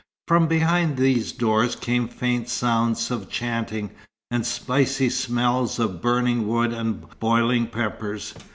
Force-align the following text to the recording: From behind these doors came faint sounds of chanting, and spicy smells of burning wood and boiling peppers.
From 0.27 0.47
behind 0.47 0.97
these 0.97 1.31
doors 1.31 1.75
came 1.75 2.07
faint 2.07 2.49
sounds 2.49 3.11
of 3.11 3.29
chanting, 3.29 3.91
and 4.31 4.43
spicy 4.47 5.11
smells 5.11 5.77
of 5.77 6.01
burning 6.01 6.47
wood 6.47 6.73
and 6.73 7.05
boiling 7.19 7.67
peppers. 7.67 8.33